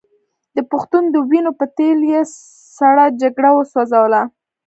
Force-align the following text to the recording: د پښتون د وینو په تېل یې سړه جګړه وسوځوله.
د 0.55 0.57
پښتون 0.71 1.03
د 1.13 1.15
وینو 1.29 1.51
په 1.59 1.65
تېل 1.77 1.99
یې 2.11 2.21
سړه 2.77 3.05
جګړه 3.21 3.49
وسوځوله. 3.53 4.21